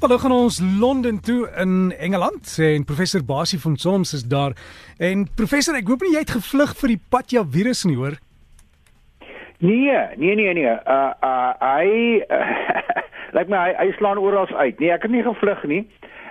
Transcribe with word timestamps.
Hallo 0.00 0.16
gaan 0.18 0.32
ons 0.32 0.60
Londen 0.80 1.20
toe 1.20 1.50
in 1.60 1.92
Engeland 1.98 2.58
en 2.60 2.84
professor 2.84 3.24
Basie 3.24 3.60
van 3.60 3.76
Soms 3.76 4.12
is 4.12 4.22
daar. 4.24 4.52
En 4.98 5.26
professor, 5.34 5.76
ek 5.76 5.90
hoop 5.92 6.00
nie 6.00 6.14
jy 6.14 6.22
het 6.22 6.32
gevlug 6.32 6.72
vir 6.78 6.94
die 6.94 7.02
patja 7.12 7.42
virus 7.44 7.82
nie, 7.84 7.98
hoor? 8.00 8.16
Nee, 9.58 9.98
nee 10.16 10.38
nee 10.40 10.54
nee. 10.56 10.72
Uh 10.72 11.12
uh 11.20 11.50
hy 11.60 11.90
lyk 13.36 13.52
my 13.52 13.60
hy, 13.66 13.74
hy 13.82 13.90
slaan 13.98 14.22
oral 14.24 14.48
uit. 14.48 14.80
Nee, 14.80 14.88
ek 14.96 15.04
het 15.04 15.12
nie 15.12 15.26
gevlug 15.26 15.68
nie. 15.68 15.82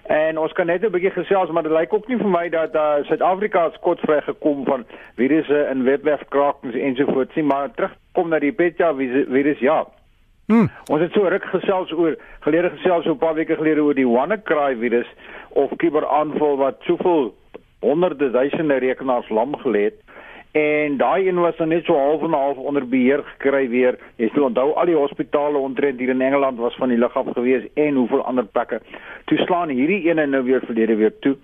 En 0.10 0.42
ons 0.42 0.58
kan 0.58 0.66
net 0.66 0.82
'n 0.82 0.90
bietjie 0.90 1.14
gesels, 1.20 1.54
maar 1.54 1.70
dit 1.70 1.78
lyk 1.78 1.94
ook 1.94 2.10
nie 2.10 2.18
vir 2.18 2.34
my 2.34 2.50
dat 2.50 2.74
uh, 2.74 3.06
Suid-Afrika 3.06 3.70
skotvry 3.78 4.22
gekom 4.26 4.66
van 4.66 4.90
virusse 5.22 5.62
in 5.70 5.86
webwerfkrakings 5.86 6.74
ensovoorts 6.74 7.38
nie, 7.38 7.46
maar 7.46 7.70
terugkom 7.78 8.34
na 8.34 8.42
die 8.42 8.54
patja 8.54 8.96
virus 8.98 9.62
ja. 9.62 9.86
Hmm. 10.50 10.66
Ons 10.90 11.04
het 11.04 11.14
so 11.14 11.30
ruk 11.30 11.44
gesels 11.46 11.92
oor 11.94 12.16
gelede 12.42 12.72
gesels 12.74 13.04
so 13.06 13.14
'n 13.14 13.22
paar 13.22 13.36
weke 13.38 13.56
gelede 13.56 13.84
oor 13.86 13.94
die 13.94 14.08
WannaCry 14.08 14.76
virus 14.80 15.10
of 15.50 15.70
kuberaanval 15.78 16.58
wat 16.58 16.78
soveel 16.88 17.36
honderde 17.80 18.32
duisende 18.32 18.80
rekenaars 18.82 19.30
lam 19.30 19.54
gelê 19.56 19.84
het. 19.84 20.00
En 20.52 20.98
daai 20.98 21.28
een 21.28 21.40
was 21.40 21.58
dan 21.58 21.68
net 21.68 21.86
so 21.86 21.94
half 21.94 22.24
en 22.24 22.34
half 22.34 22.58
onder 22.58 22.88
beheer 22.88 23.24
gekry 23.24 23.70
weer. 23.70 24.00
Jy 24.16 24.30
sê 24.34 24.42
onthou 24.42 24.74
al 24.74 24.86
die 24.86 24.96
hospitale 24.96 25.58
omtrent 25.58 26.00
hier 26.00 26.10
in 26.10 26.22
Engeland 26.22 26.58
was 26.58 26.76
van 26.76 26.90
die 26.90 26.98
lug 26.98 27.14
af 27.14 27.28
gewees 27.34 27.68
en 27.74 27.94
hoeveel 27.96 28.26
ander 28.26 28.46
plekke. 28.46 28.82
Toe 29.26 29.38
slaan 29.38 29.70
hierdie 29.70 30.10
ene 30.10 30.26
nou 30.26 30.44
weer 30.44 30.66
verlede 30.66 30.96
weer 30.96 31.20
toe 31.20 31.38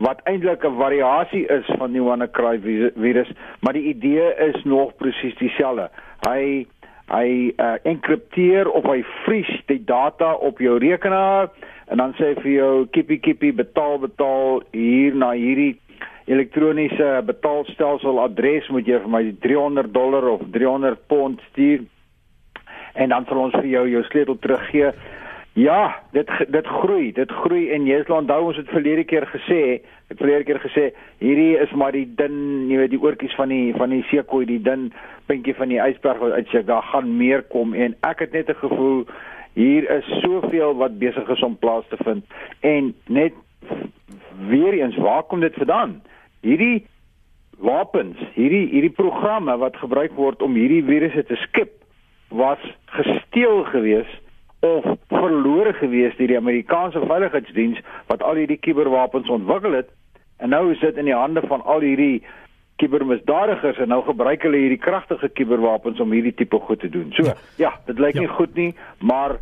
wat 0.00 0.20
eintlik 0.24 0.64
'n 0.64 0.76
variasie 0.76 1.46
is 1.46 1.64
van 1.78 1.92
die 1.92 2.02
WannaCry 2.02 2.60
virus, 2.96 3.30
maar 3.60 3.72
die 3.72 3.88
idee 3.94 4.34
is 4.34 4.64
nog 4.64 4.96
presies 4.96 5.36
dieselfde. 5.36 5.90
Hy 6.28 6.66
hy 7.10 7.50
uh, 7.58 7.76
enkripteer 7.90 8.68
of 8.70 8.86
hy 8.86 9.02
vries 9.24 9.50
die 9.70 9.80
data 9.84 10.32
op 10.34 10.60
jou 10.62 10.78
rekenaar 10.82 11.50
en 11.90 11.98
dan 12.02 12.14
sê 12.18 12.34
vir 12.38 12.52
jou 12.52 12.74
kippie 12.94 13.18
kippie 13.18 13.52
betaal 13.52 13.98
betaal 14.02 14.60
hier 14.72 15.16
na 15.18 15.32
hierdie 15.34 15.74
elektroniese 16.30 17.08
betaalstelsel 17.26 18.20
adres 18.22 18.68
moet 18.70 18.86
jy 18.86 19.00
vir 19.02 19.10
my 19.10 19.22
300 19.42 19.90
dollar 19.94 20.28
of 20.30 20.44
300 20.54 21.02
pond 21.10 21.42
stuur 21.50 21.82
en 22.94 23.10
dan 23.10 23.26
sal 23.26 23.42
ons 23.46 23.56
vir 23.58 23.70
jou 23.72 23.86
jou 23.90 24.04
sleutel 24.10 24.38
teruggee 24.44 24.92
Ja, 25.52 26.02
dit 26.10 26.28
dit 26.48 26.66
groei, 26.66 27.12
dit 27.12 27.30
groei 27.30 27.70
en 27.74 27.86
jy 27.86 27.96
sal 28.06 28.20
onthou 28.20 28.44
ons 28.52 28.58
het 28.60 28.68
verlede 28.70 29.02
keer 29.04 29.24
gesê, 29.32 29.80
het 30.06 30.20
verlede 30.20 30.46
keer 30.46 30.60
gesê, 30.62 30.84
hierdie 31.18 31.56
is 31.58 31.72
maar 31.74 31.90
die 31.96 32.06
dun, 32.06 32.68
jy 32.70 32.78
weet 32.78 32.92
die 32.92 33.00
oortjies 33.02 33.34
van 33.34 33.50
die 33.50 33.72
van 33.74 33.90
die 33.90 34.04
seekoei, 34.12 34.44
die 34.46 34.60
dun 34.62 34.92
puntjie 35.26 35.56
van 35.58 35.72
die 35.74 35.80
ysberg 35.82 36.22
wat 36.22 36.36
uitsteek. 36.38 36.68
Daar 36.70 36.86
gaan 36.92 37.10
meer 37.18 37.42
kom 37.50 37.74
en 37.74 37.98
ek 38.06 38.22
het 38.26 38.32
net 38.32 38.48
'n 38.50 38.62
gevoel 38.62 39.04
hier 39.58 39.90
is 39.90 40.06
soveel 40.22 40.76
wat 40.78 40.98
besig 40.98 41.28
is 41.28 41.42
om 41.42 41.58
plaas 41.58 41.84
te 41.88 41.98
vind 42.04 42.24
en 42.60 42.94
net 43.08 43.34
weer 44.46 44.72
eens, 44.72 44.96
waar 44.96 45.22
kom 45.22 45.40
dit 45.40 45.54
vandaan? 45.54 46.00
Hierdie 46.40 46.86
wapens, 47.58 48.16
hierdie 48.34 48.68
hierdie 48.70 48.94
programme 48.94 49.58
wat 49.58 49.76
gebruik 49.76 50.12
word 50.12 50.42
om 50.42 50.54
hierdie 50.54 50.84
virusse 50.84 51.24
te 51.24 51.36
skep 51.36 51.72
was 52.28 52.58
gesteel 52.86 53.64
geweest 53.64 54.29
of 54.60 54.84
verlore 55.08 55.72
gewees 55.78 56.16
deur 56.18 56.34
die 56.34 56.40
Amerikaanse 56.40 57.00
veiligheidsdiens 57.06 57.80
wat 58.10 58.22
al 58.22 58.40
hierdie 58.42 58.60
kuberwapens 58.60 59.28
ontwikkel 59.28 59.78
het 59.78 59.88
en 60.40 60.52
nou 60.54 60.70
is 60.72 60.80
dit 60.80 60.96
in 60.96 61.08
die 61.08 61.16
hande 61.16 61.42
van 61.48 61.64
al 61.64 61.84
hierdie 61.84 62.22
kubermisdadigers 62.80 63.78
en 63.78 63.92
nou 63.92 64.00
gebruik 64.06 64.44
hulle 64.46 64.60
hierdie 64.62 64.80
kragtige 64.80 65.28
kuberwapens 65.36 66.00
om 66.00 66.12
hierdie 66.16 66.34
tipe 66.36 66.58
goed 66.64 66.80
te 66.80 66.88
doen. 66.88 67.12
So, 67.16 67.34
ja, 67.60 67.74
dit 67.88 68.00
lyk 68.00 68.16
ja. 68.16 68.24
nie 68.24 68.34
goed 68.38 68.54
nie, 68.56 68.70
maar 69.04 69.36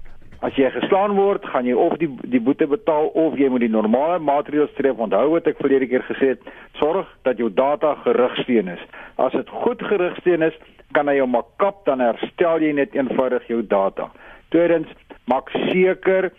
as 0.47 0.55
jy 0.59 0.71
geslaan 0.75 1.17
word, 1.19 1.47
gaan 1.51 1.67
jy 1.67 1.75
of 1.79 1.97
die 2.03 2.11
die 2.31 2.43
boete 2.43 2.67
betaal 2.71 3.11
of 3.19 3.39
jy 3.39 3.49
moet 3.51 3.65
die 3.67 3.73
normale 3.73 4.19
maatreëls 4.23 4.75
tref. 4.79 4.99
Onthou 5.03 5.25
wat 5.35 5.51
ek 5.51 5.59
verlede 5.63 5.89
keer 5.91 6.07
gesê 6.07 6.33
het, 6.35 6.51
sorg 6.79 7.11
dat 7.27 7.43
jou 7.43 7.51
data 7.51 7.95
gerugsteun 8.05 8.71
is. 8.75 8.85
As 9.19 9.35
dit 9.35 9.55
goed 9.65 9.83
gerugsteun 9.91 10.47
is, 10.47 10.59
kan 10.95 11.11
hy 11.11 11.19
jou 11.19 11.27
maar 11.31 11.47
kap 11.63 11.85
dan 11.87 12.03
herstel 12.03 12.63
jy 12.65 12.73
net 12.79 12.95
eenvoudig 12.97 13.47
jou 13.51 13.61
data. 13.67 14.09
Tweedens, 14.55 14.91
maak 15.29 15.51
seker 15.71 16.33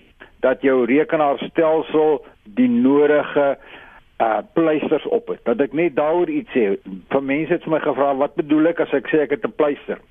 dat 0.44 0.61
jou 0.61 0.85
rekenaarstelsel 0.85 2.23
die 2.57 2.69
nodige 2.69 3.57
uh 4.19 4.39
pleisters 4.53 5.05
op 5.07 5.27
het. 5.31 5.39
Dat 5.47 5.61
ek 5.63 5.73
net 5.73 5.95
daaroor 5.95 6.29
iets 6.29 6.51
sê. 6.51 6.75
Vir 7.11 7.23
mense 7.23 7.53
het 7.53 7.67
my 7.72 7.79
gevra 7.79 8.11
wat 8.19 8.35
bedoel 8.35 8.73
ek 8.73 8.81
as 8.83 8.95
ek 8.97 9.07
sê 9.07 9.23
ek 9.23 9.35
het 9.38 9.45
'n 9.47 9.55
pleister? 9.55 10.01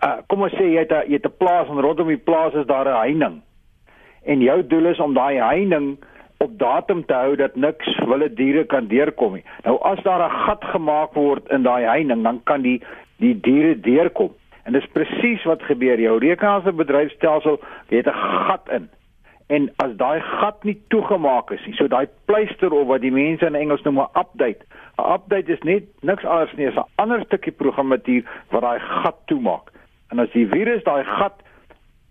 Uh 0.00 0.18
kom 0.26 0.42
ons 0.42 0.56
sê 0.56 0.70
jy 0.72 0.86
het 0.86 0.92
'n 0.92 1.04
jy 1.10 1.20
het 1.20 1.26
'n 1.26 1.36
plaas 1.38 1.68
en 1.68 1.84
rondom 1.84 2.08
die 2.08 2.24
plaas 2.30 2.54
is 2.54 2.66
daar 2.66 2.88
'n 2.88 3.00
heining. 3.04 3.42
En 4.24 4.40
jou 4.40 4.66
doel 4.66 4.86
is 4.86 5.00
om 5.00 5.14
daai 5.14 5.36
heining 5.40 5.98
op 6.38 6.58
datum 6.58 7.04
te 7.04 7.14
hou 7.14 7.36
dat 7.36 7.56
niks 7.56 7.98
wilde 8.06 8.34
diere 8.34 8.64
kan 8.64 8.86
deurkom 8.86 9.32
nie. 9.34 9.44
Nou 9.64 9.78
as 9.82 10.02
daar 10.02 10.22
'n 10.24 10.38
gat 10.46 10.64
gemaak 10.64 11.14
word 11.14 11.48
in 11.50 11.62
daai 11.62 11.84
heining, 11.84 12.22
dan 12.22 12.40
kan 12.44 12.62
die 12.62 12.82
die 13.16 13.40
diere 13.40 13.80
deurkom. 13.80 14.32
En 14.68 14.74
dis 14.76 14.86
presies 14.92 15.44
wat 15.48 15.62
gebeur. 15.64 16.00
Jou 16.00 16.18
rekenaar 16.20 16.60
se 16.62 16.72
bedryfstelsel 16.72 17.60
het 17.88 18.06
'n 18.06 18.20
gat 18.46 18.68
in. 18.70 18.90
En 19.46 19.72
as 19.76 19.96
daai 19.96 20.20
gat 20.20 20.64
nie 20.64 20.82
toegemaak 20.88 21.50
is 21.50 21.64
nie, 21.66 21.74
so 21.74 21.88
daai 21.88 22.08
pleister 22.24 22.72
of 22.72 22.86
wat 22.86 23.00
die 23.00 23.12
mense 23.12 23.46
in 23.46 23.54
Engels 23.54 23.82
noem 23.82 23.98
'n 23.98 24.18
update. 24.18 24.60
'n 24.98 25.12
Update 25.12 25.52
is 25.52 25.62
net 25.62 25.84
niks 26.00 26.24
anders 26.24 26.52
nie 26.56 26.68
as 26.68 26.74
'n 26.74 26.90
ander 26.94 27.24
stukkie 27.24 27.52
programmatuur 27.52 28.22
wat 28.50 28.62
daai 28.62 28.80
gat 28.80 29.16
toemaak. 29.26 29.72
En 30.10 30.18
as 30.18 30.30
die 30.30 30.48
virus 30.48 30.82
daai 30.82 31.04
gat 31.04 31.42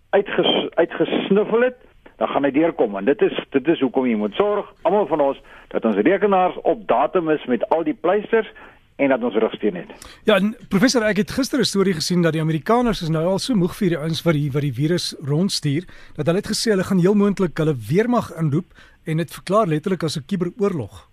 uitges, 0.09 0.69
uitgesniffel 0.75 1.61
het, 1.61 1.77
dan 2.17 2.27
gaan 2.27 2.43
hy 2.43 2.51
deurkom 2.51 2.95
en 2.97 3.05
dit 3.05 3.21
is 3.21 3.39
dit 3.49 3.67
is 3.67 3.79
hoekom 3.79 4.05
jy 4.05 4.15
moet 4.15 4.33
sorg 4.33 4.73
almal 4.81 5.05
van 5.07 5.21
ons 5.21 5.41
dat 5.67 5.85
ons 5.85 5.95
rekenaars 5.95 6.57
op 6.61 6.87
datum 6.87 7.29
is 7.29 7.45
met 7.45 7.69
al 7.69 7.83
die 7.83 7.93
pleisters 7.93 8.49
en 8.97 9.09
dat 9.09 9.23
ons 9.23 9.35
rustig 9.35 9.73
net. 9.73 9.91
Ja, 10.25 10.39
professor, 10.69 11.05
ek 11.05 11.21
het 11.21 11.31
gister 11.31 11.59
'n 11.59 11.69
storie 11.69 11.93
gesien 11.93 12.21
dat 12.21 12.33
die 12.33 12.41
Amerikaners 12.41 13.01
is 13.01 13.09
nou 13.09 13.25
al 13.25 13.39
so 13.39 13.53
moeg 13.55 13.75
vir 13.75 13.89
die 13.89 13.97
ouens 13.97 14.23
wat 14.23 14.33
die 14.33 14.49
wat 14.51 14.61
die 14.61 14.73
virus 14.73 15.15
rondstuur, 15.21 15.85
dat 16.15 16.25
hulle 16.25 16.41
het 16.41 16.51
gesê 16.53 16.71
hulle 16.71 16.83
gaan 16.83 16.99
heel 16.99 17.13
moontlik 17.13 17.57
hulle 17.57 17.75
weermag 17.89 18.31
inroep 18.39 18.73
en 19.05 19.17
dit 19.17 19.31
verklaar 19.33 19.67
letterlik 19.67 20.03
as 20.03 20.17
'n 20.17 20.25
kuberoorlog. 20.25 21.09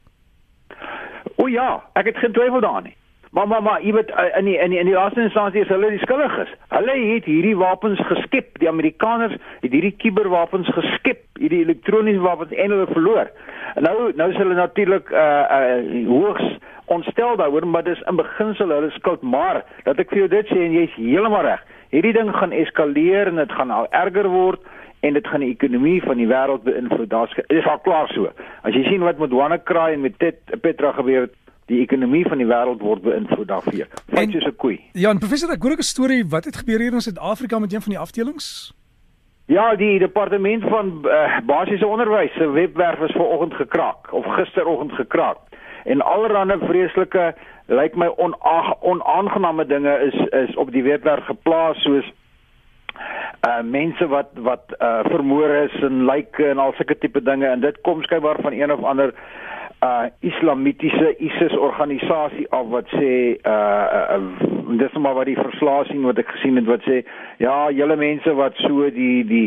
O 1.36 1.46
ja, 1.46 1.84
ek 1.94 2.06
het 2.06 2.16
geen 2.16 2.32
twyfel 2.32 2.60
daarin 2.60 2.84
nie. 2.84 2.96
Maar 3.34 3.48
maar 3.48 3.62
maar, 3.62 3.82
jy 3.82 3.92
weet 3.92 4.10
eh, 4.10 4.38
in 4.38 4.44
die 4.44 4.58
in 4.58 4.70
die 4.70 4.78
in 4.78 4.86
die 4.86 4.94
laaste 4.94 5.20
instansie 5.20 5.60
is 5.60 5.68
hulle 5.68 5.88
die 5.90 5.98
skuldiges. 5.98 6.48
Hulle 6.68 6.92
het 7.14 7.24
hierdie 7.24 7.56
wapens 7.56 8.00
geskep. 8.06 8.58
Die 8.58 8.68
Amerikaners 8.68 9.34
het 9.60 9.72
hierdie 9.72 9.96
kuberwapens 9.96 10.68
geskep, 10.68 11.24
hierdie 11.38 11.64
elektroniese 11.64 12.22
wapens 12.22 12.52
en 12.52 12.70
hulle 12.70 12.86
verloor. 12.86 13.32
En 13.74 13.82
nou 13.82 14.12
nou 14.14 14.30
is 14.30 14.36
hulle 14.36 14.54
natuurlik 14.54 15.10
uh 15.10 15.42
uh 15.56 16.06
hoogs 16.06 16.46
ontstel 16.86 17.36
daaroor, 17.36 17.66
maar 17.66 17.84
dis 17.84 18.00
in 18.08 18.16
beginsel 18.16 18.68
hulle 18.68 18.90
skuld, 18.90 19.22
maar 19.22 19.64
dat 19.84 19.98
ek 19.98 20.10
vir 20.10 20.18
jou 20.18 20.28
dit 20.28 20.46
sê 20.52 20.58
en 20.66 20.72
jy's 20.72 20.96
heeltemal 20.96 21.46
reg. 21.46 21.62
Hierdie 21.94 22.12
ding 22.12 22.32
gaan 22.34 22.52
eskaleer 22.52 23.30
en 23.30 23.36
dit 23.42 23.52
gaan 23.52 23.70
al 23.70 23.86
erger 23.90 24.28
word 24.28 24.60
en 25.00 25.12
dit 25.12 25.26
gaan 25.26 25.40
die 25.44 25.52
ekonomie 25.52 26.02
van 26.02 26.16
die 26.16 26.28
wêreld 26.28 26.64
beïnvloed. 26.64 27.10
Daar's 27.12 27.34
is 27.46 27.66
al 27.68 27.80
klaar 27.84 28.08
so. 28.14 28.30
As 28.62 28.76
jy 28.76 28.84
sien 28.88 29.04
wat 29.04 29.18
met 29.18 29.32
WannaCry 29.32 29.92
en 29.94 30.04
met 30.04 30.18
Tet 30.18 30.60
Petra 30.60 30.92
gebeur 30.96 31.28
het, 31.28 31.34
die 31.72 31.80
ekonomie 31.80 32.24
van 32.28 32.40
die 32.40 32.48
wêreld 32.48 32.82
word 32.84 33.04
beïnvloed 33.04 33.48
daarvoor. 33.48 33.86
Net 34.12 34.32
soos 34.32 34.46
'n 34.46 34.56
koei. 34.56 34.80
Ja, 34.92 35.10
en 35.10 35.18
professor, 35.18 35.50
ek 35.50 35.62
hoor 35.62 35.76
'n 35.76 35.82
storie 35.82 36.24
wat 36.28 36.44
het 36.44 36.56
gebeur 36.56 36.80
hier 36.80 36.92
in 36.92 37.00
Suid-Afrika 37.00 37.58
met 37.58 37.72
een 37.72 37.80
van 37.80 37.92
die 37.92 37.98
afdelings? 37.98 38.74
Ja, 39.46 39.74
die 39.76 39.98
departement 39.98 40.62
van 40.62 41.04
uh, 41.04 41.38
basiese 41.46 41.86
onderwys 41.86 42.32
se 42.32 42.50
webwerf 42.50 43.00
is 43.00 43.12
vanoggend 43.12 43.54
gekraak 43.54 44.12
of 44.12 44.24
gisteroggend 44.24 44.92
gekraak 44.92 45.36
en 45.84 46.02
allerlei 46.02 46.58
vreeslike 46.66 47.34
lyk 47.66 47.96
my 47.96 48.10
onaangename 48.16 49.66
dinge 49.66 49.94
is 50.08 50.18
is 50.44 50.56
op 50.56 50.72
die 50.72 50.82
webwerf 50.82 51.24
geplaas 51.24 51.80
soos 51.82 52.12
uh 53.48 53.60
mense 53.62 54.06
wat 54.08 54.30
wat 54.34 54.74
uh 54.80 55.00
vermoor 55.10 55.48
is 55.48 55.74
en 55.82 56.04
lyke 56.04 56.48
en 56.48 56.58
al 56.58 56.72
sulke 56.72 56.98
tipe 56.98 57.22
dinge. 57.22 57.46
En 57.46 57.60
dit 57.60 57.80
kom 57.80 58.02
skynbaar 58.02 58.40
van 58.40 58.52
een 58.52 58.72
of 58.72 58.82
ander 58.82 59.14
uh 59.84 60.04
islamitiese 60.20 61.16
ISIS 61.18 61.56
organisasie 61.56 62.46
af 62.50 62.66
wat 62.68 62.88
sê 62.96 63.36
uh, 63.46 63.84
uh 64.16 64.78
dis 64.78 64.92
maar 64.92 65.14
wat 65.14 65.28
die 65.28 65.38
verslae 65.38 65.84
sien 65.84 66.06
wat 66.08 66.18
ek 66.18 66.30
gesien 66.36 66.56
het 66.56 66.68
wat 66.70 66.86
sê 66.88 67.02
ja 67.42 67.70
julle 67.70 67.96
mense 67.96 68.34
wat 68.34 68.56
so 68.64 68.88
die 68.90 69.24
die 69.28 69.46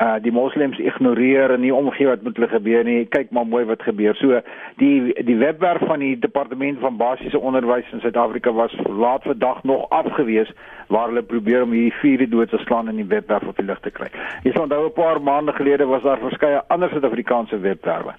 uh 0.00 0.16
die 0.24 0.32
moslems 0.32 0.78
ignoreer 0.80 1.52
en 1.52 1.60
nie 1.60 1.74
omgee 1.74 2.06
wat 2.08 2.22
met 2.24 2.38
hulle 2.38 2.48
gebeur 2.48 2.84
nie. 2.84 3.04
Kyk 3.12 3.30
maar 3.36 3.46
mooi 3.46 3.64
wat 3.68 3.82
gebeur. 3.84 4.16
So 4.16 4.40
die 4.80 5.12
die 5.28 5.36
webwerf 5.36 5.82
van 5.84 6.00
die 6.00 6.14
departement 6.18 6.80
van 6.80 6.96
basiese 6.96 7.38
onderwys 7.38 7.90
in 7.92 8.00
Suid-Afrika 8.00 8.52
was 8.56 8.76
laat 8.88 9.22
vandag 9.28 9.62
nog 9.68 9.88
afgewees 9.88 10.52
waar 10.88 11.12
hulle 11.12 11.22
probeer 11.22 11.62
om 11.62 11.74
hierdie 11.76 11.98
vierde 12.00 12.28
dood 12.28 12.50
te 12.50 12.58
slaan 12.64 12.88
in 12.88 12.96
die 12.96 13.06
webwerf 13.12 13.44
op 13.46 13.56
die 13.56 13.66
lig 13.66 13.80
te 13.84 13.92
kry. 13.94 14.08
Jy 14.42 14.54
sal 14.54 14.62
onthou 14.62 14.86
'n 14.86 14.92
paar 14.96 15.20
maande 15.22 15.52
gelede 15.52 15.86
was 15.86 16.02
daar 16.02 16.18
verskeie 16.18 16.62
ander 16.66 16.88
Suid-Afrikaanse 16.88 17.58
webwerwe. 17.58 18.14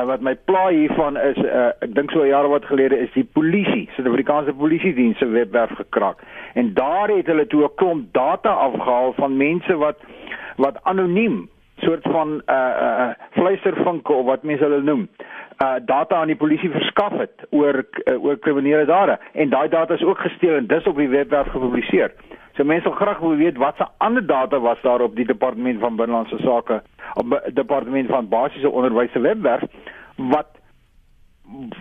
En 0.00 0.06
wat 0.06 0.20
my 0.20 0.34
pla 0.34 0.68
hiervan 0.68 1.16
is 1.16 1.36
uh 1.36 1.70
ek 1.80 1.94
dink 1.94 2.10
so 2.10 2.26
jaar 2.26 2.48
wat 2.48 2.64
gelede 2.64 2.98
is 2.98 3.12
die 3.12 3.24
polisie, 3.24 3.88
Suid-Afrikaanse 3.94 4.52
polisie 4.52 4.94
diens 4.94 5.18
se 5.18 5.26
webwerf 5.26 5.70
gekraak. 5.76 6.18
En 6.54 6.74
daar 6.74 7.08
het 7.08 7.26
hulle 7.26 7.46
toe 7.46 7.64
'n 7.64 7.74
klomp 7.74 8.12
data 8.12 8.50
afgehaal 8.50 9.12
van 9.12 9.36
mense 9.36 9.76
wat 9.76 9.96
wat 10.56 10.78
anoniem 10.82 11.48
soort 11.80 12.02
van 12.02 12.42
uh 12.46 12.54
uh 12.54 13.08
vleistervinke 13.30 14.12
of 14.12 14.26
wat 14.26 14.42
mense 14.42 14.64
hulle 14.64 14.82
noem 14.82 15.08
uh 15.64 15.74
data 15.84 16.16
aan 16.16 16.32
die 16.32 16.36
polisie 16.36 16.70
verskaf 16.70 17.12
het 17.18 17.46
oor 17.50 17.82
uh, 17.82 18.24
oor 18.24 18.38
kriminele 18.38 18.84
dade 18.84 19.18
en 19.32 19.48
daai 19.48 19.68
data 19.68 19.94
is 19.94 20.04
ook 20.04 20.18
gesteel 20.18 20.56
en 20.56 20.66
dis 20.66 20.86
op 20.86 20.96
die 20.96 21.08
webwerf 21.08 21.48
gepubliseer. 21.48 22.12
So 22.56 22.64
mense 22.64 22.88
wil 22.88 22.98
graag 22.98 23.18
wil 23.18 23.36
weet 23.36 23.56
wat 23.56 23.76
se 23.76 23.86
ander 23.98 24.26
data 24.26 24.58
was 24.60 24.80
daar 24.82 25.00
op 25.00 25.16
die 25.16 25.26
departement 25.26 25.80
van 25.80 25.96
binnelandse 25.96 26.38
sake 26.44 26.82
op 27.14 27.40
departement 27.54 28.08
van 28.08 28.28
basiese 28.28 28.70
onderwys 28.70 29.12
se 29.12 29.20
webwerf 29.20 29.62
wat 30.16 30.59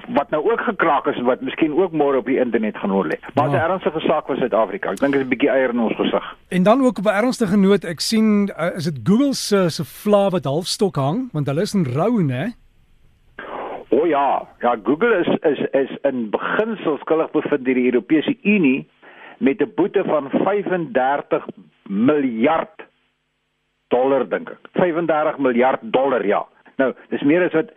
wat 0.07 0.29
nou 0.29 0.51
ook 0.51 0.61
gekraak 0.61 1.05
is 1.05 1.21
wat 1.21 1.41
miskien 1.41 1.73
ook 1.77 1.91
môre 1.91 2.17
op 2.17 2.25
die 2.25 2.39
internet 2.39 2.77
gaan 2.77 2.89
hoor 2.89 3.05
lê. 3.05 3.17
Maar 3.33 3.49
ja. 3.49 3.57
'n 3.57 3.71
ernstige 3.71 3.99
saak 3.99 4.25
vir 4.25 4.37
Suid-Afrika. 4.37 4.91
Ek 4.91 4.99
dink 4.99 5.13
dit 5.13 5.21
is 5.21 5.27
'n 5.27 5.29
bietjie 5.29 5.49
eier 5.49 5.69
in 5.69 5.79
ons 5.79 5.95
gesig. 5.95 6.35
En 6.49 6.63
dan 6.63 6.81
ook 6.81 6.97
op 6.97 7.05
'n 7.05 7.19
ernstige 7.21 7.57
noot, 7.57 7.83
ek 7.83 7.99
sien 7.99 8.51
uh, 8.59 8.75
is 8.75 8.83
dit 8.83 8.99
Google 9.03 9.33
se 9.33 9.69
se 9.69 9.83
vla 9.85 10.29
wat 10.29 10.45
halfstok 10.45 10.95
hang, 10.95 11.29
want 11.31 11.47
hulle 11.47 11.61
is 11.61 11.73
in 11.73 11.85
rou, 11.85 12.23
né? 12.23 12.53
O 13.89 14.05
ja, 14.05 14.47
ja 14.59 14.75
Google 14.83 15.19
is 15.19 15.27
is 15.41 15.59
is 15.71 15.97
in 16.01 16.29
beginsel 16.29 16.97
skuldig 16.97 17.31
bevind 17.31 17.65
deur 17.65 17.75
die 17.75 17.91
Europese 17.91 18.37
Unie 18.43 18.87
met 19.37 19.61
'n 19.61 19.71
boete 19.75 20.03
van 20.03 20.29
35 20.29 21.45
miljard 21.83 22.87
dollar 23.87 24.29
dink 24.29 24.49
ek. 24.49 24.69
35 24.73 25.37
miljard 25.37 25.79
dollar 25.81 26.25
ja. 26.25 26.45
Nou, 26.75 26.93
dis 27.09 27.21
meer 27.21 27.45
as 27.45 27.53
wat 27.53 27.71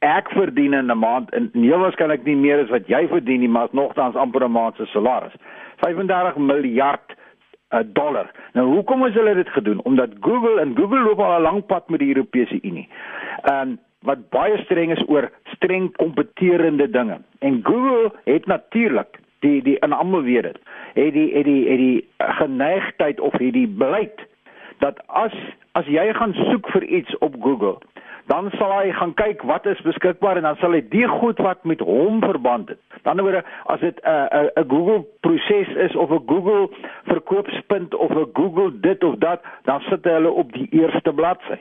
ek 0.00 0.30
verdien 0.32 0.72
in 0.72 0.90
'n 0.90 0.98
maand 0.98 1.30
en 1.30 1.50
nie 1.52 1.70
waarskynlik 1.70 2.24
nie 2.24 2.36
meer 2.36 2.62
as 2.62 2.70
wat 2.70 2.86
jy 2.88 3.06
verdien 3.08 3.40
nie, 3.40 3.48
maar 3.48 3.68
nogtans 3.72 4.16
amper 4.16 4.44
'n 4.44 4.52
maand 4.52 4.76
se 4.76 4.86
salaris. 4.86 5.32
35 5.76 6.36
miljard 6.36 7.14
uh, 7.70 7.80
dollar. 7.84 8.30
Nou 8.52 8.66
hoekom 8.66 9.06
is 9.06 9.14
hulle 9.14 9.34
dit 9.34 9.48
gedoen? 9.48 9.80
Omdat 9.84 10.10
Google 10.20 10.60
en 10.60 10.76
Google 10.76 11.00
loop 11.00 11.20
al 11.20 11.38
'n 11.38 11.42
lang 11.42 11.66
pad 11.66 11.88
met 11.88 11.98
die 11.98 12.08
Europese 12.08 12.58
Unie. 12.62 12.88
Ehm 13.42 13.68
um, 13.68 13.78
wat 14.00 14.28
baie 14.28 14.56
streng 14.64 14.90
is 14.90 15.08
oor 15.08 15.30
streng 15.44 15.96
kompeterende 15.96 16.90
dinge. 16.90 17.20
En 17.38 17.60
Google 17.62 18.12
het 18.24 18.46
natuurlik 18.46 19.18
die 19.40 19.62
die 19.62 19.78
en 19.78 19.92
almal 19.92 20.22
weet 20.22 20.42
dit. 20.42 20.58
Het 20.94 21.12
die 21.12 21.34
het 21.34 21.44
die 21.44 21.68
het 21.68 21.78
die 21.78 22.08
geneigtheid 22.18 23.20
of 23.20 23.32
het 23.32 23.52
die 23.52 23.68
beleid 23.68 24.26
dat 24.78 25.06
as 25.06 25.32
as 25.72 25.86
jy 25.86 26.12
gaan 26.12 26.34
soek 26.34 26.68
vir 26.70 26.84
iets 26.84 27.18
op 27.18 27.36
Google, 27.40 27.78
dan 28.30 28.50
sal 28.54 28.70
hy 28.76 28.92
gaan 28.94 29.14
kyk 29.18 29.42
wat 29.48 29.64
is 29.66 29.80
beskikbaar 29.82 30.38
en 30.38 30.46
dan 30.46 30.58
sal 30.60 30.76
hy 30.76 30.84
die 30.92 31.06
goed 31.10 31.40
wat 31.42 31.64
met 31.66 31.80
hom 31.82 32.20
verband 32.22 32.70
het. 32.70 32.78
Dan 33.02 33.20
oor 33.24 33.40
as 33.74 33.80
dit 33.80 33.98
'n 34.04 34.28
'n 34.40 34.50
'n 34.62 34.68
Google 34.70 35.02
proses 35.20 35.68
is 35.86 35.96
of 35.96 36.10
'n 36.10 36.22
Google 36.26 36.68
verkoopspunt 37.10 37.94
of 37.94 38.10
'n 38.10 38.30
Google 38.32 38.70
dit 38.80 39.04
of 39.04 39.14
dat, 39.18 39.40
dan 39.64 39.80
sit 39.80 40.04
hulle 40.04 40.30
op 40.30 40.52
die 40.52 40.68
eerste 40.70 41.12
bladsy 41.12 41.58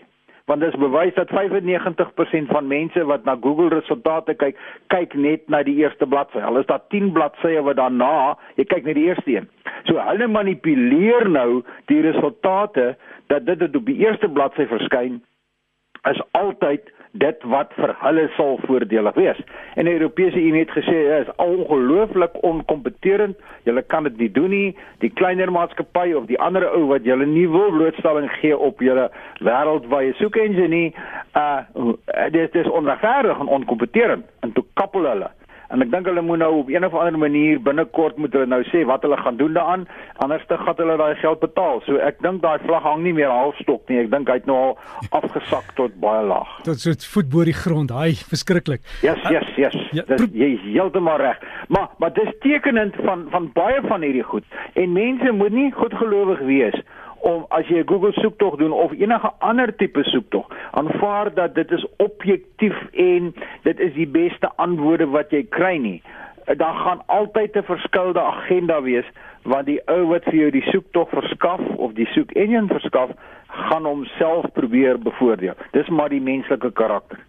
want 0.50 0.62
dit 0.62 0.74
is 0.74 0.80
bewys 0.80 1.14
dat 1.14 1.30
95% 1.30 2.50
van 2.50 2.68
mense 2.68 3.06
wat 3.06 3.24
na 3.24 3.38
Google 3.42 3.68
resultate 3.70 4.34
kyk, 4.34 4.58
kyk 4.88 5.14
net 5.14 5.46
na 5.48 5.64
die 5.64 5.76
eerste 5.76 6.08
bladsy. 6.08 6.42
Al 6.42 6.58
is 6.58 6.66
daar 6.66 6.82
10 6.90 7.12
bladsye 7.12 7.62
wat 7.62 7.78
daarna, 7.78 8.38
jy 8.58 8.66
kyk 8.66 8.84
net 8.84 8.98
die 8.98 9.06
eerste 9.06 9.36
een. 9.36 9.50
So 9.84 10.02
hulle 10.02 10.28
manipuleer 10.28 11.30
nou 11.30 11.62
die 11.86 12.02
resultate 12.02 12.98
dat 13.28 13.46
dit 13.46 13.76
op 13.76 13.86
die 13.86 14.00
eerste 14.02 14.30
bladsy 14.30 14.66
verskyn 14.66 15.22
is 16.08 16.22
altyd 16.32 16.92
dit 17.12 17.44
wat 17.50 17.72
vir 17.74 17.96
hulle 18.04 18.28
sal 18.36 18.60
voordelig 18.68 19.16
wees. 19.18 19.40
En 19.76 19.88
die 19.90 19.96
Europese 19.98 20.38
Unie 20.38 20.62
het 20.62 20.74
gesê 20.78 20.98
dit 21.08 21.26
is 21.28 21.32
ongelooflik 21.42 22.38
onkompeterend. 22.46 23.38
Julle 23.66 23.82
kan 23.82 24.04
dit 24.04 24.18
nie 24.18 24.32
doen 24.32 24.50
nie. 24.50 24.78
Die 25.02 25.10
kleiner 25.10 25.52
maatskappye 25.52 26.18
of 26.18 26.30
die 26.30 26.40
ander 26.40 26.68
ou 26.70 26.86
wat 26.94 27.08
julle 27.08 27.26
nie 27.26 27.48
wil 27.50 27.74
blootstelling 27.74 28.30
gee 28.38 28.58
op 28.58 28.82
julle 28.86 29.10
wêreldwye 29.42 30.14
soekengine 30.22 30.70
nie, 30.70 30.88
uh 31.34 31.66
dit 32.32 32.56
is 32.56 32.70
onregverdig 32.70 33.40
en 33.40 33.48
onkompeterend. 33.58 34.26
En 34.46 34.54
toe 34.54 34.66
kappel 34.74 35.10
hulle 35.10 35.34
en 35.70 35.84
ek 35.86 35.92
dink 35.94 36.08
hulle 36.10 36.22
moet 36.26 36.42
nou 36.42 36.52
op 36.64 36.70
een 36.70 36.86
of 36.86 36.96
ander 36.98 37.20
manier 37.22 37.60
binnekort 37.62 38.18
moet 38.18 38.34
hulle 38.34 38.50
nou 38.50 38.62
sê 38.72 38.84
wat 38.90 39.04
hulle 39.06 39.18
gaan 39.22 39.38
doen 39.38 39.54
daaraan 39.54 39.86
anders 40.26 40.46
te 40.50 40.58
gaan 40.58 40.78
hulle 40.82 40.98
daai 40.98 41.16
geld 41.22 41.40
betaal. 41.40 41.82
So 41.86 42.00
ek 42.04 42.22
dink 42.26 42.42
daai 42.44 42.60
vlag 42.66 42.84
hang 42.84 43.04
nie 43.06 43.14
meer 43.14 43.32
halfstok 43.34 43.90
nie. 43.90 44.00
Ek 44.04 44.12
dink 44.14 44.30
hy 44.30 44.40
het 44.40 44.50
nou 44.50 44.58
al 44.58 44.74
afgesak 45.22 45.74
tot 45.78 45.96
baie 46.02 46.24
laag. 46.26 46.56
Tot 46.68 46.82
so 46.82 46.94
voet 47.14 47.30
bo 47.30 47.46
die 47.48 47.56
grond. 47.56 47.94
Hy 47.94 48.14
verskriklik. 48.32 48.86
Yes 49.06 49.22
yes 49.30 49.50
yes. 49.58 49.78
ja, 49.96 50.06
dis 50.10 50.26
jy 50.34 50.54
is 50.58 50.66
heeltemal 50.68 51.22
reg. 51.22 51.42
Maar 51.70 51.90
maar 52.02 52.14
dis 52.18 52.32
tekenend 52.46 52.98
van 53.06 53.28
van 53.34 53.52
baie 53.54 53.82
van 53.88 54.06
hierdie 54.06 54.26
goed. 54.26 54.48
En 54.74 54.94
mense 54.94 55.32
moet 55.32 55.54
nie 55.54 55.70
goedgelowig 55.76 56.42
wees 56.50 56.82
om 57.22 57.46
as 57.50 57.68
jy 57.68 57.80
'n 57.80 57.88
Google 57.88 58.12
soektog 58.12 58.56
doen 58.58 58.72
of 58.72 58.92
enige 58.92 59.32
ander 59.40 59.76
tipe 59.76 60.04
soektog, 60.04 60.48
aanvaar 60.72 61.34
dat 61.34 61.56
dit 61.56 61.72
is 61.72 61.86
objektief 61.98 62.78
en 62.92 63.34
dit 63.64 63.80
is 63.80 63.94
die 63.94 64.08
beste 64.08 64.50
antwoorde 64.56 65.08
wat 65.08 65.32
jy 65.32 65.44
kry 65.50 65.78
nie. 65.78 66.02
Daar 66.46 66.76
gaan 66.76 67.02
altyd 67.06 67.56
'n 67.56 67.64
verskillende 67.64 68.22
agenda 68.22 68.82
wees 68.82 69.06
want 69.44 69.66
die 69.66 69.80
ou 69.88 70.08
wat 70.08 70.24
vir 70.24 70.36
jou 70.36 70.52
die 70.52 70.66
soektog 70.72 71.10
verskaf 71.10 71.62
of 71.78 71.94
die 71.94 72.08
soek 72.14 72.32
engine 72.32 72.68
verskaf, 72.68 73.10
gaan 73.48 73.86
homself 73.86 74.46
probeer 74.54 75.00
bevoordeel. 75.00 75.56
Dis 75.72 75.90
maar 75.90 76.10
die 76.10 76.22
menslike 76.22 76.72
karakter. 76.72 77.20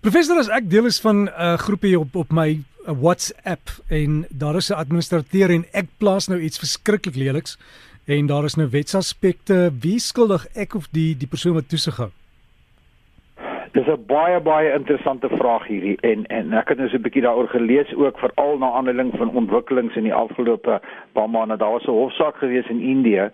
Professor, 0.00 0.38
as 0.38 0.48
ek 0.48 0.70
deel 0.70 0.86
is 0.86 1.00
van 1.00 1.26
'n 1.26 1.28
uh, 1.28 1.54
groepie 1.58 1.98
op 1.98 2.14
op 2.16 2.30
my 2.30 2.54
uh, 2.54 2.92
WhatsApp 3.00 3.68
en 3.88 4.26
daar 4.30 4.56
is 4.56 4.70
'n 4.70 4.78
administrateur 4.78 5.50
en 5.50 5.64
ek 5.72 5.86
plaas 5.98 6.28
nou 6.28 6.40
iets 6.40 6.58
verskriklik 6.58 7.16
leliks 7.16 7.58
en 8.08 8.26
daar 8.26 8.44
is 8.44 8.54
nou 8.54 8.68
wetsaspekte. 8.70 9.70
Wie 9.80 9.98
skuldig? 10.00 10.46
Ek 10.56 10.74
of 10.74 10.88
die 10.96 11.16
die 11.16 11.28
persoon 11.28 11.58
wat 11.58 11.68
toesig 11.68 11.96
hou? 12.00 12.08
Dis 13.76 13.86
'n 13.86 14.04
baie 14.06 14.40
baie 14.40 14.72
interessante 14.72 15.28
vraag 15.28 15.66
hierdie 15.66 15.96
en 16.00 16.26
en 16.26 16.52
ek 16.52 16.68
het 16.68 16.78
nou 16.78 16.88
so 16.88 16.96
'n 16.96 17.02
bietjie 17.02 17.22
daaroor 17.22 17.48
gelees 17.48 17.94
ook 17.94 18.18
veral 18.18 18.58
na 18.58 18.70
aanleiding 18.70 19.12
van 19.16 19.30
ontwikkelings 19.30 19.96
in 19.96 20.02
die 20.02 20.14
afgelope 20.14 20.80
paar 21.12 21.30
maande. 21.30 21.56
Daar 21.56 21.70
was 21.70 21.86
'n 21.86 21.90
hofsaak 21.90 22.36
gewees 22.36 22.68
in 22.68 22.80
Indië 22.80 23.30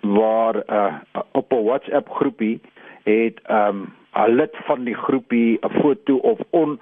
waar 0.00 0.54
uh, 0.70 0.94
op 1.32 1.52
'n 1.52 1.64
WhatsApp 1.64 2.08
groepie 2.08 2.60
het 3.04 3.40
um, 3.50 3.94
'n 4.14 4.34
lid 4.34 4.56
van 4.66 4.84
die 4.84 4.94
groepie 4.94 5.58
'n 5.60 5.80
foto 5.80 6.16
of 6.16 6.38
on 6.50 6.80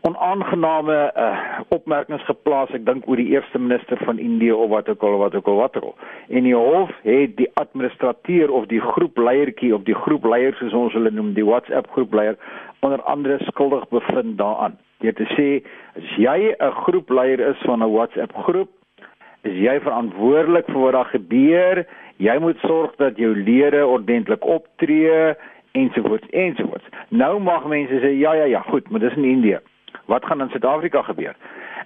onaangename 0.00 1.12
uh, 1.16 1.60
opmerkings 1.68 2.24
geplaas. 2.28 2.72
Ek 2.76 2.84
dink 2.86 3.06
oor 3.08 3.20
die 3.20 3.30
eerste 3.34 3.60
minister 3.60 4.00
van 4.06 4.18
Indië 4.18 4.52
of 4.52 4.70
wat 4.72 4.88
ook 4.88 5.04
al 5.04 5.18
wat 5.20 5.34
ook 5.34 5.50
al 5.52 5.60
wat 5.60 5.76
ook 5.76 5.90
al. 5.90 5.94
En 6.28 6.48
die 6.48 6.56
hof 6.56 6.90
het 7.04 7.36
die 7.36 7.50
administrateur 7.60 8.52
of 8.52 8.66
die 8.72 8.80
groepleiertjie 8.80 9.74
of 9.76 9.84
die 9.88 9.96
groepleier 9.96 10.56
soos 10.58 10.76
ons 10.76 10.96
hulle 10.96 11.12
noem 11.14 11.34
die 11.36 11.46
WhatsApp 11.46 11.90
groepleier 11.96 12.38
onder 12.80 13.02
andere 13.02 13.38
skuldig 13.50 13.88
bevind 13.88 14.38
daaraan. 14.38 14.78
Dit 15.04 15.16
te 15.16 15.28
sê 15.36 15.48
as 15.96 16.16
jy 16.16 16.54
'n 16.56 16.76
groepleier 16.84 17.40
is 17.40 17.60
van 17.68 17.82
'n 17.82 17.92
WhatsApp 17.92 18.36
groep 18.44 18.70
is 19.42 19.56
jy 19.56 19.80
verantwoordelik 19.80 20.66
vir 20.66 20.80
wat 20.80 20.92
daar 20.92 21.12
gebeur. 21.16 21.86
Jy 22.16 22.38
moet 22.38 22.58
sorg 22.58 22.96
dat 22.96 23.16
jou 23.16 23.32
lede 23.36 23.86
ordentlik 23.86 24.44
optree 24.44 25.34
ensovoorts 25.72 26.28
ensovoorts 26.30 26.84
nou 27.08 27.38
mag 27.42 27.66
mense 27.70 28.00
sê 28.02 28.14
ja 28.18 28.34
ja 28.34 28.44
ja 28.44 28.62
goed 28.70 28.90
maar 28.90 29.00
dis 29.00 29.16
in 29.16 29.24
Indië 29.24 29.58
wat 30.06 30.24
gaan 30.24 30.40
in 30.40 30.48
Suid-Afrika 30.48 31.02
gebeur? 31.02 31.36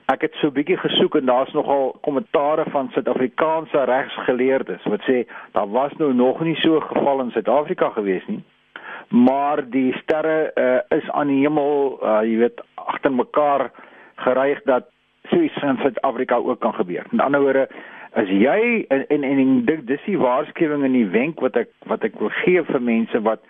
Ek 0.07 0.21
het 0.21 0.35
so 0.35 0.47
'n 0.47 0.53
bietjie 0.53 0.77
gesoek 0.77 1.15
en 1.17 1.27
daar's 1.27 1.53
nogal 1.53 1.97
kommentare 2.01 2.65
van 2.71 2.91
Suid-Afrikaanse 2.93 3.85
regsgeleerdes 3.85 4.85
wat 4.85 5.01
sê 5.01 5.27
daar 5.53 5.71
was 5.71 5.93
nou 5.97 6.13
nog 6.15 6.41
nie 6.41 6.57
so 6.57 6.77
'n 6.77 6.83
geval 6.83 7.21
in 7.21 7.31
Suid-Afrika 7.31 7.89
gewees 7.89 8.27
nie. 8.27 8.45
Maar 9.09 9.71
die 9.71 9.93
sterre 9.93 10.51
uh, 10.55 10.99
is 10.99 11.11
aan 11.11 11.27
die 11.27 11.41
hemel, 11.41 11.99
uh, 12.03 12.21
jy 12.23 12.37
weet, 12.37 12.61
agter 12.75 13.13
mekaar 13.13 13.71
gereig 14.15 14.63
dat 14.63 14.85
suits 15.23 15.63
in 15.63 15.77
Suid-Afrika 15.77 16.37
ook 16.37 16.61
kan 16.61 16.75
gebeur. 16.75 17.07
Met 17.11 17.21
ander 17.21 17.41
woorde, 17.41 17.69
as 18.15 18.29
jy 18.29 18.85
en 18.89 19.07
en, 19.09 19.23
en 19.23 19.65
dink 19.67 19.87
dis 19.87 20.03
die 20.07 20.19
waarskuwing 20.19 20.85
en 20.87 20.93
die 20.95 21.09
wenk 21.11 21.41
wat 21.43 21.57
ek 21.57 21.71
wat 21.91 22.05
ek 22.07 22.19
wil 22.21 22.31
gee 22.45 22.63
vir 22.63 22.83
mense 22.83 23.21
wat 23.27 23.43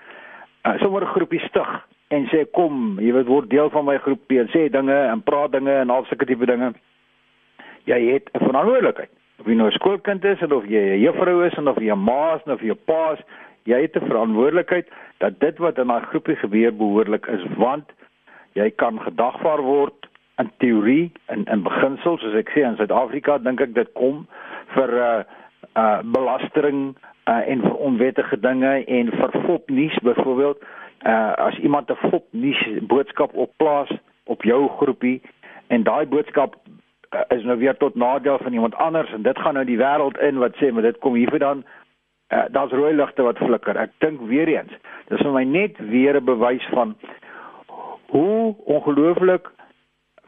uh, 0.64 0.78
sommer 0.80 1.04
'n 1.04 1.14
groepie 1.16 1.42
stig 1.48 1.72
en 2.08 2.26
sê 2.26 2.44
kom, 2.52 2.98
jy 3.00 3.12
weet 3.12 3.26
word 3.26 3.50
deel 3.50 3.70
van 3.70 3.84
my 3.84 3.98
groep 3.98 4.32
en 4.32 4.48
sê 4.48 4.68
dinge 4.70 4.94
en 4.94 5.22
praat 5.22 5.52
dinge 5.52 5.72
en 5.72 5.90
al 5.90 6.04
sulke 6.04 6.26
tipe 6.26 6.46
dinge. 6.46 6.72
Jy 7.84 8.00
het 8.12 8.30
'n 8.32 8.44
verantwoordelikheid. 8.44 9.10
Of 9.38 9.46
jy 9.46 9.54
nou 9.54 9.68
'n 9.68 9.78
skoolkind 9.78 10.24
is 10.24 10.42
of 10.42 10.64
jy 10.66 10.96
'n 10.96 11.00
juffrou 11.00 11.46
is 11.46 11.58
of 11.58 11.78
jy 11.78 11.92
'n 11.92 12.04
ma 12.04 12.34
is 12.34 12.52
of 12.52 12.60
jy 12.60 12.70
'n 12.70 12.84
pa 12.84 13.12
is, 13.12 13.20
jy 13.64 13.80
het 13.80 13.96
'n 13.96 14.08
verantwoordelikheid 14.08 14.88
dat 15.18 15.40
dit 15.40 15.58
wat 15.58 15.78
in 15.78 15.86
daai 15.86 16.02
groepie 16.10 16.36
gebeur 16.36 16.72
behoorlik 16.76 17.26
is 17.26 17.44
want 17.56 17.92
jy 18.52 18.70
kan 18.70 19.00
gedagvaar 19.00 19.62
word 19.62 20.08
in 20.42 20.50
teorie 20.58 21.12
en 21.26 21.44
in 21.44 21.62
beginsel 21.62 22.18
soos 22.18 22.34
ek 22.34 22.50
sê 22.54 22.64
in 22.66 22.76
Suid-Afrika 22.76 23.38
dink 23.38 23.60
ek 23.60 23.74
dit 23.74 23.92
kom 23.94 24.26
vir 24.74 24.90
'n 24.90 24.98
uh, 24.98 25.24
uh 25.76 26.00
belasting 26.02 26.94
uh 27.26 27.42
en 27.48 27.60
vir 27.60 27.76
onwettige 27.88 28.40
dinge 28.40 28.84
en 28.84 29.10
vir 29.10 29.30
fop 29.46 29.70
nuus 29.70 29.98
byvoorbeeld 30.02 30.64
uh 31.04 31.32
as 31.48 31.58
iemand 31.58 31.90
'n 31.90 32.08
fop 32.10 32.26
nuus 32.30 32.62
boodskap 32.80 33.34
op 33.34 33.50
plaas 33.56 33.90
op 34.24 34.42
jou 34.42 34.68
groepie 34.68 35.22
en 35.66 35.82
daai 35.82 36.06
boodskap 36.06 36.56
uh, 37.10 37.20
is 37.36 37.44
nou 37.44 37.58
weer 37.58 37.76
tot 37.76 37.94
nadeel 37.94 38.38
van 38.38 38.52
iemand 38.52 38.74
anders 38.74 39.12
en 39.12 39.22
dit 39.22 39.38
gaan 39.38 39.54
nou 39.54 39.64
die 39.64 39.78
wêreld 39.78 40.18
in 40.18 40.38
wat 40.38 40.56
sê 40.56 40.72
maar 40.72 40.82
dit 40.82 40.98
kom 40.98 41.14
hiervandaan 41.14 41.64
uh, 42.32 42.44
daar's 42.50 42.72
rooi 42.72 42.94
ligte 42.94 43.22
wat 43.22 43.38
flikker. 43.38 43.76
Ek 43.76 43.92
dink 44.04 44.22
weer 44.30 44.48
eens, 44.48 44.72
dis 45.10 45.22
vir 45.22 45.34
my 45.34 45.44
net 45.44 45.78
weer 45.90 46.16
'n 46.20 46.24
bewys 46.24 46.66
van 46.72 46.96
hoe 48.14 48.54
ongelooflik 48.64 49.50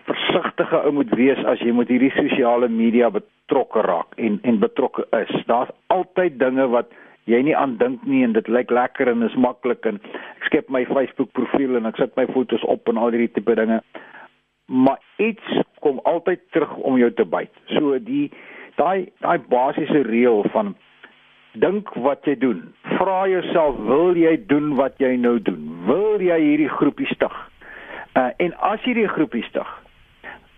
versigtige 0.06 0.82
ou 0.84 0.92
moet 0.92 1.10
wees 1.18 1.44
as 1.44 1.60
jy 1.60 1.72
met 1.72 1.88
hierdie 1.88 2.12
sosiale 2.14 2.68
media 2.68 3.10
betrokke 3.10 3.80
raak 3.80 4.14
en 4.16 4.38
en 4.42 4.58
betrokke 4.58 5.06
is. 5.10 5.44
Daar's 5.46 5.70
altyd 5.86 6.38
dinge 6.38 6.68
wat 6.68 6.92
jy 7.24 7.42
nie 7.42 7.56
aan 7.56 7.76
dink 7.76 8.04
nie 8.06 8.22
en 8.24 8.32
dit 8.32 8.48
lyk 8.48 8.70
lekker 8.70 9.08
en 9.08 9.22
is 9.22 9.34
maklik 9.34 9.86
en 9.86 10.00
skep 10.46 10.70
my 10.72 10.84
Facebook 10.88 11.32
profiel 11.36 11.76
en 11.78 11.88
ek 11.90 12.00
sit 12.00 12.16
my 12.18 12.26
foto's 12.32 12.64
op 12.66 12.88
en 12.88 13.00
al 13.00 13.14
hierdie 13.14 13.32
tipe 13.36 13.54
dinge. 13.58 13.80
Maar 14.66 14.98
iets 15.22 15.62
kom 15.84 16.00
altyd 16.08 16.42
terug 16.54 16.74
om 16.76 16.98
jou 16.98 17.10
te 17.14 17.24
byt. 17.24 17.52
So 17.76 17.98
die 18.02 18.30
daai 18.80 19.12
daai 19.24 19.38
basiese 19.50 20.02
reël 20.08 20.44
van 20.54 20.74
dink 21.60 21.90
wat 22.04 22.26
jy 22.28 22.36
doen. 22.40 22.62
Vra 22.98 23.24
jouself, 23.30 23.78
wil 23.88 24.16
jy 24.18 24.34
doen 24.50 24.74
wat 24.76 24.98
jy 25.00 25.14
nou 25.20 25.38
doen? 25.42 25.68
Wil 25.88 26.20
jy 26.24 26.38
hierdie 26.42 26.72
groepie 26.72 27.08
stig? 27.14 27.36
Uh 28.16 28.30
en 28.42 28.56
as 28.72 28.82
jy 28.84 28.92
hierdie 28.94 29.12
groepie 29.12 29.44
stig, 29.48 29.70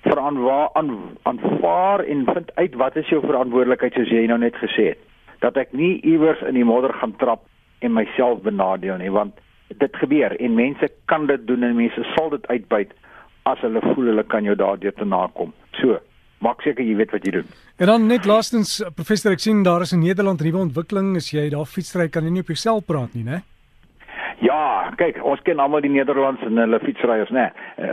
verantwoord 0.07 0.75
aan 0.79 0.95
aanvaar 1.23 2.05
en 2.05 2.25
vind 2.33 2.55
uit 2.55 2.75
wat 2.75 2.97
is 2.97 3.09
jou 3.13 3.21
verantwoordelikheid 3.25 3.99
soos 3.99 4.13
jy 4.13 4.27
nou 4.31 4.39
net 4.39 4.57
gesê 4.63 4.93
het. 4.95 5.05
Dat 5.43 5.59
ek 5.61 5.75
nie 5.77 5.99
iewers 6.07 6.41
in 6.47 6.59
die 6.59 6.67
modder 6.67 6.95
gaan 7.01 7.15
trap 7.19 7.45
en 7.85 7.95
myself 7.95 8.43
benadeel 8.43 8.99
nie, 8.99 9.11
want 9.15 9.39
dit 9.77 9.97
gebeur 9.97 10.37
en 10.41 10.55
mense 10.55 10.89
kan 11.05 11.27
dit 11.27 11.47
doen 11.47 11.63
en 11.63 11.77
mense 11.77 12.05
sal 12.15 12.31
dit 12.31 12.47
uitbuit 12.47 12.93
as 13.43 13.61
hulle 13.61 13.81
voel 13.81 14.13
hulle 14.13 14.25
kan 14.25 14.45
jou 14.45 14.57
daardeur 14.57 14.95
te 14.95 15.05
nakom. 15.05 15.53
So, 15.81 15.99
maak 16.45 16.63
seker 16.63 16.85
jy 16.85 16.97
weet 16.99 17.13
wat 17.15 17.25
jy 17.27 17.39
doen. 17.41 17.53
En 17.79 17.87
dan 17.87 18.07
net 18.07 18.27
laastens 18.29 18.79
professor 18.97 19.33
ek 19.33 19.45
sien 19.45 19.63
daar 19.67 19.83
is 19.87 19.93
in 19.93 20.05
Nederland 20.05 20.43
nuwe 20.45 20.65
ontwikkeling 20.69 21.17
as 21.17 21.33
jy 21.33 21.49
daar 21.55 21.67
fietsry 21.67 22.09
kan 22.09 22.25
jy 22.25 22.31
nie 22.35 22.45
op 22.47 22.53
jouself 22.53 22.87
praat 22.87 23.15
nie, 23.15 23.25
né? 23.25 23.43
Ja, 24.39 24.93
kyk, 24.95 25.17
ons 25.27 25.41
ken 25.43 25.59
almal 25.59 25.83
die 25.83 25.91
Nederlandse 25.91 26.47
en 26.47 26.61
hulle 26.63 26.79
fietsryers, 26.85 27.31
né? 27.35 27.49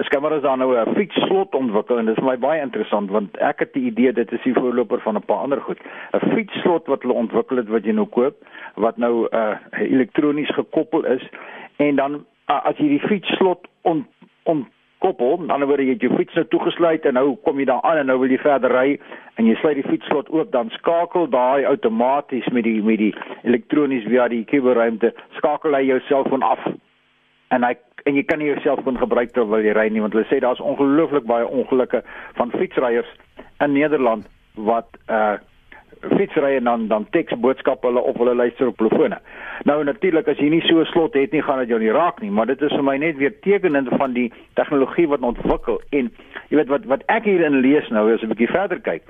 Sê 0.06 0.20
maar 0.22 0.36
as 0.36 0.44
daar 0.44 0.60
nou 0.62 0.76
'n 0.78 0.94
fietsslot 0.94 1.56
ontwikkel 1.58 1.98
en 2.00 2.06
dit 2.06 2.18
is 2.18 2.24
vir 2.24 2.30
my 2.30 2.38
baie 2.38 2.62
interessant 2.62 3.10
want 3.10 3.38
ek 3.38 3.60
het 3.60 3.74
die 3.74 3.90
idee 3.90 4.14
dit 4.14 4.32
is 4.32 4.44
die 4.44 4.54
voorloper 4.54 5.02
van 5.02 5.18
'n 5.18 5.26
paar 5.26 5.42
ander 5.42 5.62
goed. 5.62 5.80
'n 6.14 6.36
Fietsslot 6.36 6.88
wat 6.88 7.02
hulle 7.02 7.14
ontwikkel 7.14 7.58
het 7.58 7.68
wat 7.68 7.84
jy 7.84 7.94
nou 7.94 8.06
koop, 8.06 8.36
wat 8.76 8.98
nou 8.98 9.28
uh 9.32 9.58
elektronies 9.80 10.54
gekoppel 10.54 11.06
is 11.06 11.24
en 11.78 12.00
dan 12.00 12.24
as 12.46 12.78
jy 12.78 12.88
die 12.96 13.04
fietsslot 13.08 13.68
ont, 13.90 14.06
ont 14.44 14.68
koppel, 15.04 15.36
aan 15.38 15.48
die 15.48 15.54
ander 15.54 15.70
wyse 15.70 15.86
jy 15.86 15.96
het 15.96 16.04
jou 16.06 16.14
fiets 16.16 16.38
nou 16.38 16.46
toegesluit 16.54 17.06
en 17.06 17.18
nou 17.18 17.26
kom 17.46 17.60
jy 17.60 17.68
daar 17.70 17.84
aan 17.86 18.02
en 18.02 18.10
nou 18.10 18.18
wil 18.22 18.32
jy 18.32 18.40
verder 18.42 18.74
ry 18.74 18.88
en 19.36 19.50
jy 19.50 19.56
sluit 19.60 19.80
die 19.80 19.88
fietsslot 19.88 20.30
oop, 20.34 20.52
dan 20.54 20.72
skakel 20.78 21.28
daai 21.34 21.66
outomaties 21.70 22.48
met 22.56 22.66
die 22.68 22.80
met 22.86 23.02
die 23.02 23.12
elektronies 23.44 24.08
via 24.10 24.30
die 24.32 24.46
kuberruimte, 24.50 25.12
skakel 25.40 25.76
hy 25.76 25.84
jou 25.90 26.00
selfoon 26.08 26.46
af. 26.46 26.62
En 27.54 27.68
hy 27.68 27.76
en 28.06 28.18
jy 28.18 28.24
kan 28.30 28.40
nie 28.40 28.52
jou 28.52 28.62
selfoon 28.62 29.00
gebruik 29.02 29.34
terwyl 29.34 29.66
jy 29.66 29.74
ry 29.76 29.88
nie 29.90 30.04
want 30.04 30.14
hulle 30.14 30.28
sê 30.30 30.40
daar's 30.44 30.62
ongelooflik 30.62 31.26
baie 31.30 31.48
ongelukke 31.48 32.04
van 32.38 32.54
fietsryers 32.54 33.10
in 33.66 33.74
Nederland 33.74 34.30
wat 34.70 34.90
uh 35.10 35.36
fietsry 36.18 36.56
en 36.56 36.64
dan 36.64 36.88
dan 36.88 37.08
teks 37.10 37.34
boodskappe 37.40 37.88
hulle 37.88 38.02
op 38.02 38.18
hulle 38.18 38.36
luister 38.36 38.68
op 38.68 38.78
telefone. 38.78 39.18
Nou 39.64 39.84
natuurlik 39.84 40.28
as 40.28 40.38
jy 40.38 40.50
nie 40.50 40.62
so 40.62 40.80
'n 40.80 40.86
slot 40.86 41.14
het 41.14 41.32
nie, 41.32 41.42
gaan 41.42 41.60
dit 41.60 41.68
jou 41.68 41.80
nie 41.80 41.92
raak 41.92 42.22
nie, 42.22 42.32
maar 42.32 42.46
dit 42.46 42.62
is 42.62 42.72
vir 42.72 42.84
my 42.84 42.98
net 42.98 43.18
weer 43.18 43.40
tekenend 43.40 43.90
van 43.98 44.14
die 44.14 44.32
tegnologie 44.54 45.08
wat 45.08 45.20
ontwikkel 45.20 45.82
en 45.90 46.12
jy 46.50 46.58
weet 46.58 46.68
wat 46.68 46.86
wat 46.86 47.04
ek 47.08 47.24
hierin 47.24 47.60
lees 47.60 47.90
nou 47.90 48.14
as 48.14 48.22
'n 48.22 48.28
bietjie 48.28 48.52
verder 48.52 48.80
kyk, 48.80 49.04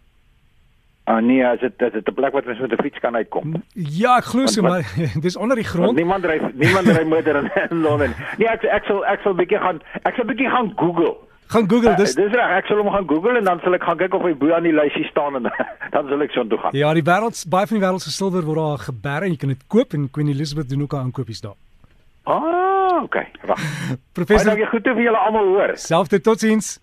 Ah 1.06 1.22
nee, 1.22 1.46
as 1.46 1.60
dit 1.60 1.82
as 1.82 1.92
dit 1.94 2.08
'n 2.10 2.14
plek 2.14 2.34
wat 2.34 2.46
mens 2.46 2.60
met 2.60 2.72
'n 2.72 2.82
fiets 2.82 3.00
kan 3.00 3.16
uitkom. 3.16 3.64
Ja, 3.74 4.18
ek 4.18 4.24
glo 4.24 4.46
so, 4.48 4.62
maar 4.62 4.82
dis 5.26 5.36
onder 5.36 5.56
die 5.56 5.66
grond. 5.66 5.96
Niemand 5.96 6.26
ry 6.26 6.40
niemand 6.54 6.88
ry 6.88 7.04
motor 7.16 7.36
in, 7.36 7.52
in 7.70 7.82
Londen. 7.82 8.16
Nee, 8.38 8.48
ek 8.48 8.64
ek 8.64 8.84
sal 8.86 9.06
ek 9.06 9.22
sal 9.22 9.36
bietjie 9.36 9.60
gaan 9.60 9.82
ek 10.02 10.16
sal 10.16 10.26
bietjie 10.26 10.50
gaan 10.50 10.74
Google. 10.76 11.18
Gaan 11.48 11.70
Google, 11.70 11.92
uh, 11.92 11.98
dis 11.98 12.16
Dis 12.18 12.32
reg, 12.34 12.54
ek 12.58 12.70
sal 12.70 12.80
hom 12.82 12.90
gaan 12.94 13.06
Google 13.10 13.38
en 13.40 13.46
dan 13.46 13.60
sal 13.64 13.78
ek 13.78 13.84
gaan 13.86 14.00
kyk 14.00 14.16
of 14.18 14.24
hy 14.26 14.34
bo 14.40 14.54
aan 14.56 14.66
die 14.66 14.74
lysie 14.74 15.06
staan 15.12 15.38
en 15.40 15.50
dan 15.96 16.10
sal 16.10 16.26
ek 16.26 16.34
so 16.34 16.46
toe 16.50 16.60
gaan. 16.64 16.78
Ja, 16.78 16.94
die 16.98 17.06
wêreld 17.06 17.42
baie 17.54 17.70
van 17.70 17.80
die 17.80 17.84
wêreld 17.86 18.06
se 18.06 18.14
silwer 18.14 18.48
word 18.48 18.62
daar 18.62 18.88
geberg 18.88 19.28
en 19.28 19.36
jy 19.36 19.42
kan 19.44 19.54
dit 19.54 19.68
koop 19.72 19.94
en 19.98 20.10
Queen 20.16 20.32
Elizabeth 20.34 20.72
doen 20.72 20.88
ook 20.88 20.96
aan 20.98 21.12
aankopies 21.12 21.44
daar. 21.46 21.58
Ah, 22.26 23.04
okay. 23.04 23.28
Wag. 23.46 23.62
Professor, 24.18 24.50
baie 24.50 24.56
dankie 24.56 24.72
goed 24.74 24.90
vir 24.98 25.06
julle 25.10 25.22
almal 25.28 25.54
hoor. 25.54 25.76
Selfde 25.78 26.22
totsiens. 26.26 26.76